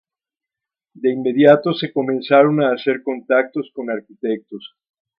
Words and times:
De 0.95 1.11
inmediato 1.13 1.75
se 1.75 1.93
comenzaron 1.93 2.59
a 2.59 2.71
hacer 2.73 3.03
contactos 3.03 3.69
con 3.71 3.91
arquitectos. 3.91 4.73